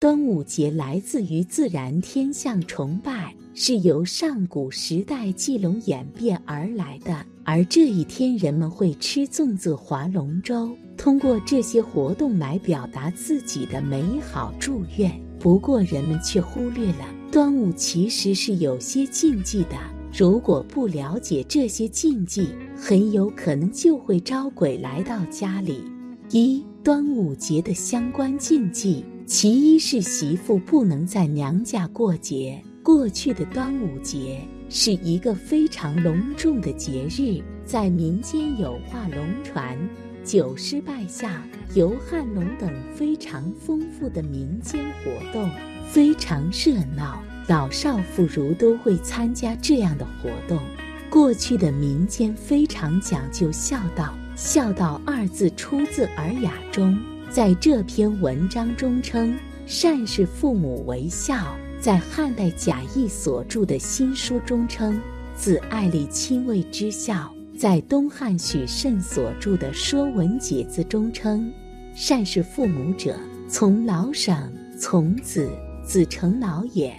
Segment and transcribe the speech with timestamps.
[0.00, 7.26] 端午节来自于自然天象崇拜，是由上古时代祭龙演变而来的。
[7.42, 15.10] 而这一天，人们会吃粽子、划龙舟，通过这些活动来表达自己的美好祝愿。
[15.40, 19.76] 不过，人们却忽略了端午其实是有些禁忌的。
[20.16, 25.82] 如果不了解这些禁忌，很有可能就会招鬼来到家里。
[26.30, 32.58] 一、端午节的相关禁忌，其一是媳妇不能在娘家过节。
[32.82, 34.40] 过去的端午节。
[34.70, 39.78] 是一个非常隆重的节日，在民间有划龙船、
[40.22, 41.42] 酒师拜相、
[41.74, 45.50] 游汉龙等非常丰富的民间活动，
[45.90, 50.60] 非常热闹，老少妇孺都会参加这样的活动。
[51.08, 56.94] 过去的民间非常讲究孝道，“孝道”二字出自《尔雅》中，
[57.30, 61.56] 在这篇文章中称善事父母为孝。
[61.78, 65.00] 在汉代贾谊所著的新书中称
[65.36, 71.52] “子爱立亲为之孝”，在东汉许慎所著的《说文解字》中称
[71.94, 73.16] “善事父母者，
[73.48, 75.48] 从老省，从子，
[75.84, 76.92] 子成老也”。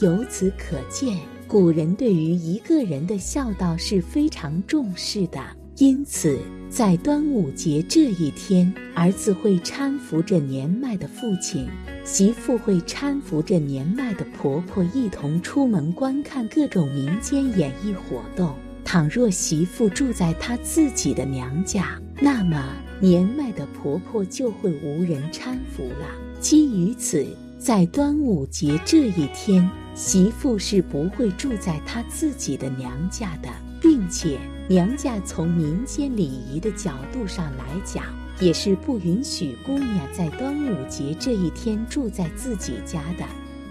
[0.00, 5.40] 由此可见，古人对于一个人的孝道是非常重视的。
[5.82, 6.38] 因此，
[6.70, 11.66] 在端午节这一天，儿子会搀扶着年迈的父亲，
[12.04, 18.54] 媳妇会搀扶着年迈的婆婆一同出门观看各种民间演艺活动。
[18.84, 26.06] 倘若媳妇住在她自己的娘家，那么年迈的婆婆就会无人搀扶了。
[26.38, 27.26] 基于此，
[27.58, 33.48] 在端午节这一天，媳妇是不会住在她自己的娘家的，
[33.80, 34.38] 并且。
[34.68, 38.04] 娘家从民间礼仪的角度上来讲，
[38.40, 43.24] 也是不允许姑娘在端午节这一天住在自己家的。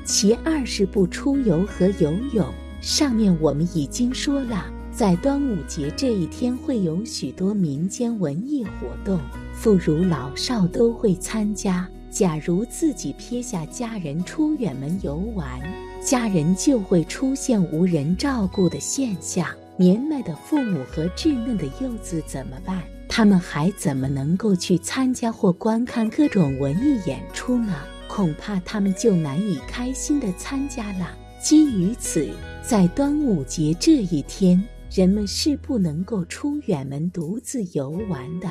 [0.03, 2.45] 其二是不出游和游泳。
[2.81, 9.19] 上面我们已经说了，在端午节这一天会有许多民间文艺活动，
[9.53, 11.87] 妇孺老少都会参加。
[12.09, 15.61] 假如自己撇下家人出远门游玩，
[16.03, 19.47] 家人就会出现无人照顾的现象。
[19.81, 22.83] 年迈的父母和稚嫩的幼子怎么办？
[23.09, 27.73] 他们还怎么能够去参加或观看各种文艺演出呢？
[28.07, 31.09] 恐怕他们就难以开心地参加了。
[31.41, 32.29] 基于此，
[32.61, 38.47] 在端午节这一天，人们是不能够出远门独自游玩的。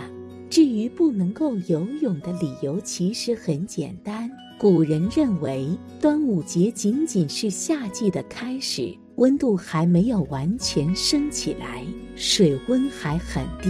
[0.51, 4.29] 至于不能够游泳的理由，其实很简单。
[4.59, 8.93] 古人认为，端午节仅仅是夏季的开始。
[9.21, 11.85] 温度还没有完全升起来，
[12.17, 13.69] 水温还很低。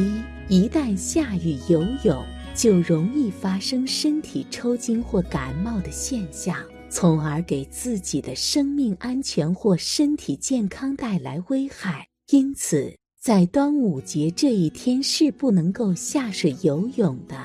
[0.49, 2.25] 一旦下雨游泳，
[2.55, 6.57] 就容易发生身体抽筋或感冒的现象，
[6.89, 12.07] 从而给自己的生命安全或身体健康带来危害。
[12.31, 17.37] 因此，在端午节这一天是不能够下水游泳的。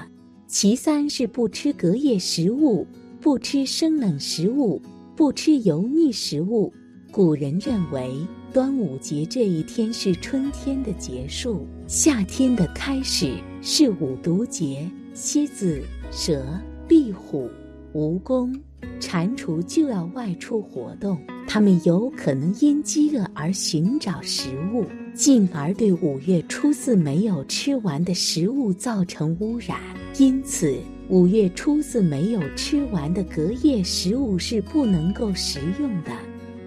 [0.48, 2.86] 其三是不吃隔夜食物，
[3.20, 4.80] 不吃生冷食物，
[5.16, 6.72] 不吃油腻食物。
[7.16, 14.86] 古人认为，端午节这一天是春天的结束，夏天的开始，是五毒节。
[15.14, 15.82] 蝎子、
[16.12, 16.46] 蛇、
[16.90, 17.50] 壁虎、
[17.94, 18.54] 蜈蚣、
[19.00, 21.18] 蟾蜍就要外出活动，
[21.48, 24.84] 它们有可能因饥饿而寻找食物，
[25.14, 29.80] 进而对五月初四没有吃完的食物造成污染。
[30.18, 30.78] 因此，
[31.08, 36.12] 五月初四没有吃完的隔夜食物是不能够食用的。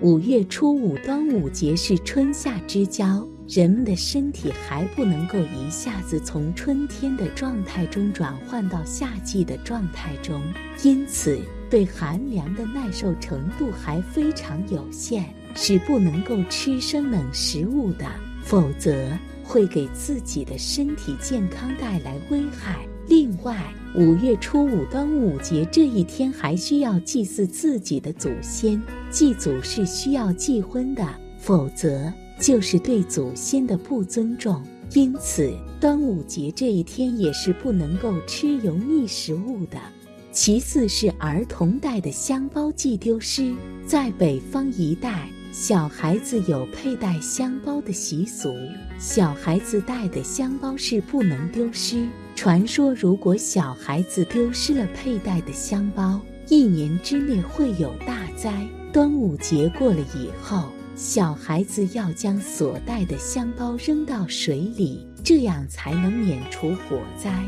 [0.01, 10.41] 五月初五，端午节是春夏之交，人们的身体还不能够一下子从春天的状态中转换到夏季的状态中，
[10.85, 15.25] 因此对寒凉的耐受程度还非常有限，
[15.57, 18.07] 是不能够吃生冷食物的，
[18.45, 19.11] 否则
[19.43, 22.87] 会给自己的身体健康带来危害。
[23.09, 23.57] 另外，
[23.95, 28.81] 五月初五端午节这一天还需要祭祀自己的祖先，
[29.11, 31.03] 祭祖是需要祭婚的，
[31.39, 34.63] 否则就是对祖先的不尊重。
[34.93, 35.51] 因此，
[35.81, 39.79] 端午节这一天也是不能够吃油腻食物的。
[40.31, 43.55] 其次是儿童带的香包忌丢失，
[43.87, 48.55] 在北方一带，小孩子有佩戴香包的习俗，
[48.99, 52.07] 小孩子带的香包是不能丢失。
[52.39, 58.65] 传说，如果小孩子丢失了佩戴的香包，一年之内会有大灾。
[58.93, 67.45] 端午节过了以后，小孩子要将所带的香包扔到水里，这样才能免除火灾。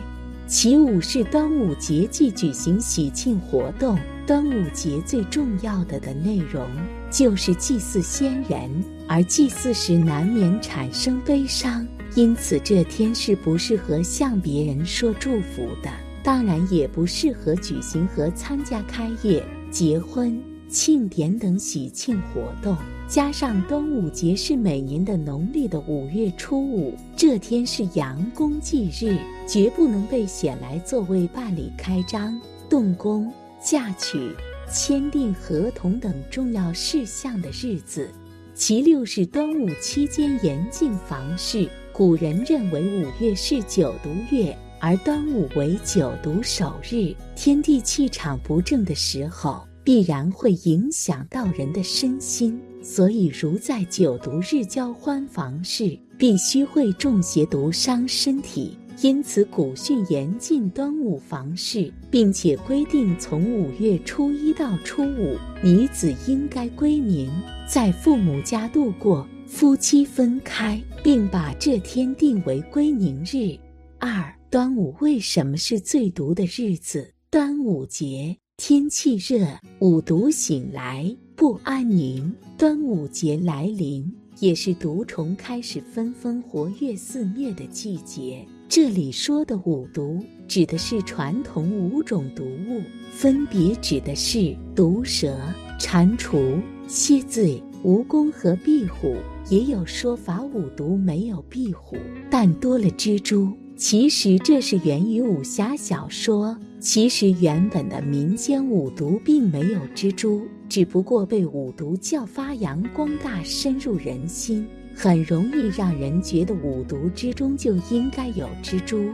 [0.48, 3.96] 其五是端午节忌举行喜庆活动。
[4.26, 6.66] 端午节最重要的的内容
[7.10, 8.69] 就是祭祀先人，
[9.08, 11.87] 而祭祀时难免产生悲伤，
[12.17, 15.91] 因此这天是不适合向别人说祝福的，
[16.23, 22.77] 当然也不适合举行和参加开业、结婚、庆典等喜庆活动。
[23.09, 29.19] 加上端午节是每年的农历的五月初五，这天是阳公祭日，
[29.49, 33.33] 绝不能被选来作为办理开张、动工。
[33.62, 34.35] 嫁娶、
[34.73, 38.09] 签订合同等重要事项的日子。
[38.55, 41.69] 其六是端午期间严禁房事。
[42.00, 52.58] 古人认为五月是九毒月，而端午为九毒首日，天地气场不正的时候，必然会影响到人的身心。
[52.82, 58.79] 所以，如在九毒日交欢房事，必须会中邪毒伤身体。
[59.02, 67.31] 因此，古训严禁端午房事，并且规定从五月初一到初五，女子应该归宁，
[67.69, 73.58] 在父母家度过，夫妻分开，并把这天定为归宁日。
[73.99, 77.12] 二、端午为什么是最毒的日子？
[77.29, 79.44] 端午节天气热，
[79.81, 82.32] 五毒醒来，不安宁。
[82.56, 88.47] 端午节来临，也是毒虫开始纷纷活跃肆虐的季节。
[88.69, 92.81] 这里说的五毒，指的是传统五种毒物，
[93.11, 95.37] 分别指的是毒蛇、
[95.76, 99.17] 蟾蜍、蝎子、蜈蚣和壁虎。
[99.49, 101.97] 也有说法五毒没有壁虎，
[102.31, 103.53] 但多了蜘蛛。
[103.77, 106.56] 其实这是源于武侠小说。
[106.79, 114.67] 其实原本的民间五毒并没有蜘蛛，只不过被五毒教发扬光大，深入人心。
[114.94, 119.11] 很容易让人觉得五毒之中就应该有蜘蛛，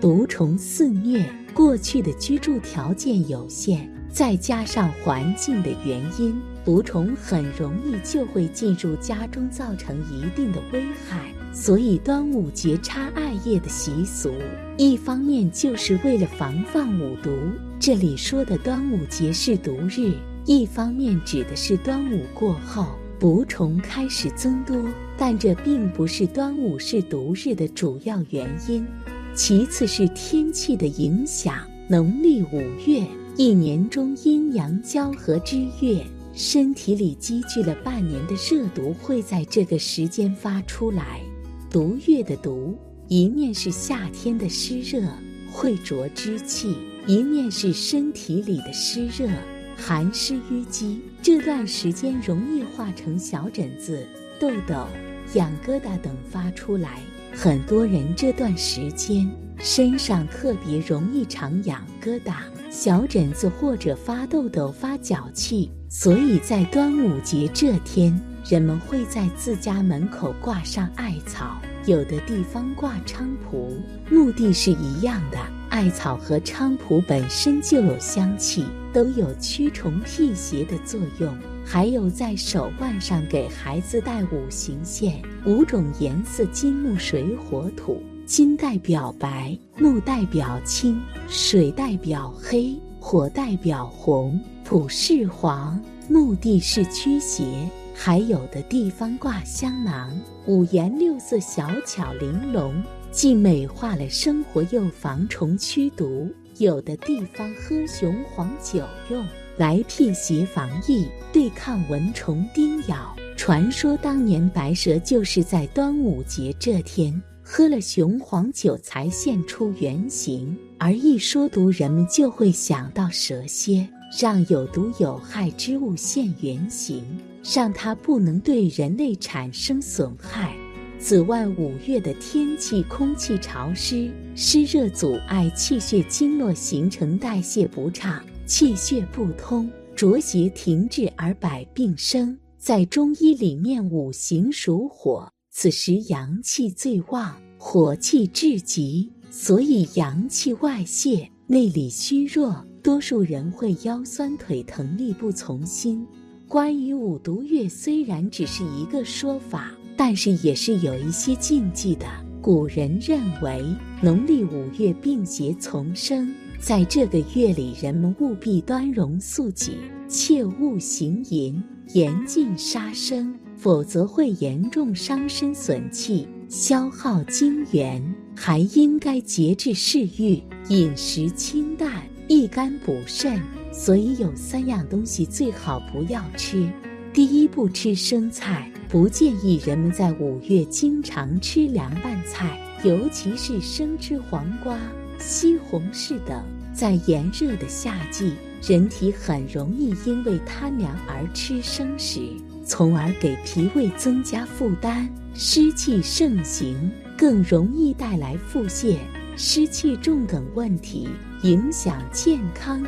[0.00, 1.24] 毒虫肆虐。
[1.52, 11.32] 过去的居住条件有限，再加上环境的原因，毒虫很容易就会进入家中，造成一定的危害。
[11.52, 14.32] 所以端午节插艾叶的习俗，
[14.76, 17.30] 一方面就是为了防范五毒。
[17.78, 20.12] 这里说的端午节是毒日，
[20.44, 22.86] 一方面指的是端午过后。
[23.18, 24.82] 毒虫开始增多，
[25.18, 28.86] 但这并不是端午是毒日的主要原因。
[29.34, 31.54] 其次是天气的影响。
[31.86, 33.04] 农历五月，
[33.36, 41.20] 一年中阴阳交合之月，身体里积聚了半年的热毒会在这个时间发出来。
[41.68, 42.78] 毒月的毒，
[43.08, 45.08] 一面是夏天的湿热，
[45.50, 46.74] 会浊之气；
[47.06, 49.28] 一面是身体里的湿热。
[49.76, 54.06] 寒湿淤积，这段时间容易化成小疹子、
[54.38, 54.86] 痘痘、
[55.32, 57.00] 痒疙瘩等发出来。
[57.32, 59.26] 很多人这段时间
[59.58, 62.34] 身上特别容易长痒疙瘩、
[62.70, 68.16] 小疹子或者发痘痘、发脚气，所以在端午节这天，
[68.48, 73.76] 人们会在自家门口挂上艾草，有的地方挂菖蒲，
[74.08, 75.38] 目的是一样的。
[75.68, 78.64] 艾草和菖蒲本身就有香气。
[78.92, 81.32] 都有驱虫辟邪的作用，
[81.64, 88.02] 还有在手腕上给孩子戴五行线，五种颜色：金、木、水、火、土。
[88.30, 95.76] 金代表白，木代表青，水代表黑，火代表红，土是黄。
[96.08, 97.44] 目的是驱邪，
[97.92, 106.32] 还有的地方挂香囊，五颜六色，小巧玲珑，既美化了生活，又防虫驱毒。
[106.58, 113.12] 有的地方喝雄黄酒用来辟邪防疫，对抗蚊虫叮咬。
[113.36, 117.20] 传说当年白蛇就是在端午节这天
[117.52, 120.56] 喝了雄黄酒才现出原形。
[120.78, 123.88] 而一说毒，人们就会想到蛇蝎，
[124.20, 127.04] 让有毒有害之物现原形，
[127.52, 130.54] 让它不能对人类产生损害。
[131.00, 142.38] 此外，五月的天气空气潮湿，湿热阻碍气血经络形成，代谢不畅，气血不通，浊邪停滞而百病生。
[142.58, 156.06] 在中医里面，五行属火，此时阳气最旺，火气至极，所以阳气外泄，内里虚弱，多数人会腰酸腿疼、力不从心。
[156.48, 159.72] 关于五毒月，虽然只是一个说法。
[160.02, 162.06] 但是也是有一些禁忌的。
[162.40, 163.62] 古人认为，
[164.00, 169.76] 农历五月病邪丛生，在这个月里，人们务必端容肃己，
[170.08, 178.02] 切勿行淫，严禁杀生，否则会严重伤身损气，消耗精元。
[178.34, 183.38] 还应该节制嗜欲，饮食清淡，益肝补肾，
[183.70, 186.66] 所以有三样东西最好不要吃。
[187.12, 194.78] 第一，不吃生菜，不建议人们在五月经常吃凉拌菜，尤其是生吃黄瓜、
[195.18, 196.42] 西红柿等。
[196.72, 202.20] 在炎热的夏季，人体很容易因为贪凉而吃生食，
[202.70, 208.96] 从而给脾胃增加负担，湿气盛行，更容易带来腹泻、
[209.36, 211.08] 湿气重等问题，
[211.42, 212.80] 影响健康。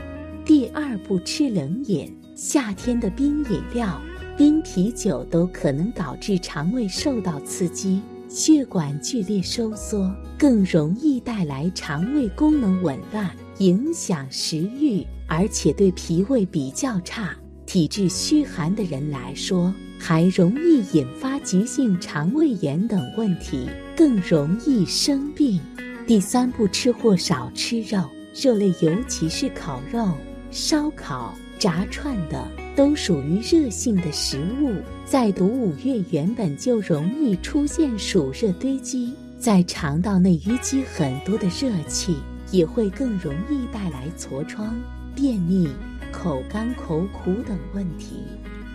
[0.44, 4.00] 第二，不吃冷饮，夏天的冰饮料、
[4.38, 10.08] 冰啤酒都可能导致肠胃受到刺激，血管剧烈收缩，
[10.38, 17.36] 更容易带来肠胃功能紊乱，影响食欲，而且对脾胃比较差、
[17.73, 25.59] 体质虚寒的人来说，还容易引发急性肠胃炎等问题，更容易生病。
[26.07, 28.07] 第三，不吃或少吃肉，
[28.45, 30.07] 肉类尤其是烤肉。
[30.50, 34.75] 烧烤、炸串的都属于热性的食物，
[35.07, 42.19] 在读五月原本就容易出现暑热堆积，在肠道内淤积很多的热气，
[42.50, 44.79] 也会更容易带来痤疮、
[45.14, 45.67] 便秘、
[46.12, 48.23] 口干口苦等问题。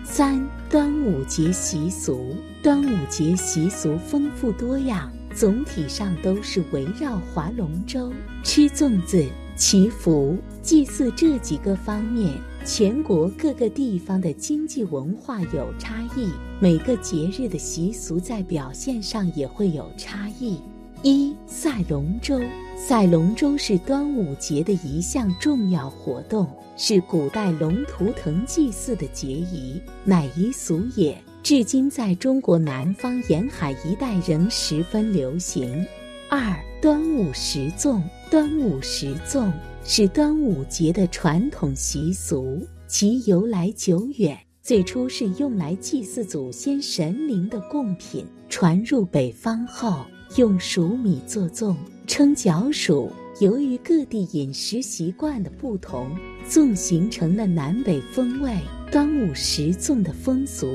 [0.04, 9.24] 三、端午节习俗，端午节习俗丰富多样，总体上都是围绕划龙舟、吃粽子。
[9.56, 12.32] 祈福、祭祀这几个方面，
[12.64, 16.30] 全国各个地方的经济文化有差异，
[16.60, 20.60] 每个节日的习俗在表现上也会有差异。
[21.04, 22.40] 一赛龙舟，
[22.76, 26.44] 赛龙舟是端午节的一项重要活动，
[26.76, 35.86] 是古代龙图腾祭祀的节仪，乃遗俗也，至今在中国南方沿海一带仍十分流行。
[36.28, 38.02] 二端午食粽。
[38.30, 39.50] 端午食粽
[39.84, 44.38] 是端午节的传统习俗，其由来久远。
[44.60, 50.04] 最初是用来祭祀祖先神灵的贡品，传入北方后，
[50.36, 53.10] 用黍米做粽，称角黍。
[53.40, 56.10] 由于各地饮食习惯的不同，
[56.48, 58.52] 粽形成了南北风味。
[58.90, 60.66] 端午食粽的风俗，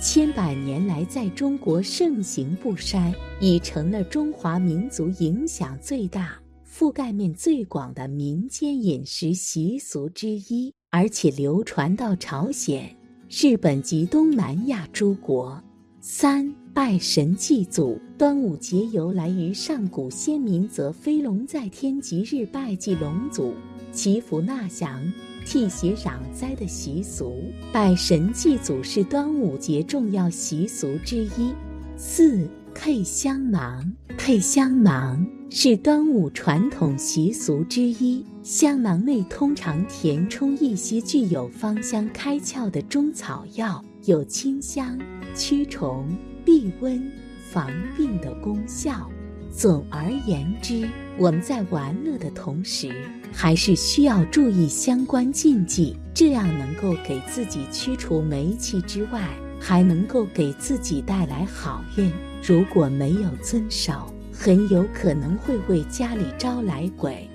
[0.00, 6.38] 千百年来在中国盛行不衰，已成了中华民族影响最大。
[6.64, 12.96] 覆盖面最广的民间饮食习俗之一，而且流传到朝鲜、
[13.28, 15.62] 日本及东南亚诸国。
[16.00, 23.52] 三拜神祭祖，端午节由来于上古先民则飞龙在天吉日拜祭龙祖、
[23.92, 25.12] 祈福纳祥、
[25.44, 27.36] 替邪攘灾的习俗。
[27.74, 31.52] 拜神祭祖是端午节重要习俗之一。
[31.94, 32.48] 四。
[32.74, 38.24] 配香囊，配香囊是端午传统习俗之一。
[38.42, 44.98] 香囊内通常填充一些具有芳香开窍的中草药，有清香、
[45.36, 46.08] 驱虫、
[46.44, 47.02] 避瘟、
[47.50, 49.10] 防病的功效。
[49.50, 52.90] 总而言之，我们在玩乐的同时，
[53.32, 59.28] 还是需要注意相关禁忌，这样能够给自己驱除霉气之外，
[59.60, 62.10] 还能够给自己带来好运。
[62.42, 67.28] 如果没有遵守，很有可能会为家里招来鬼。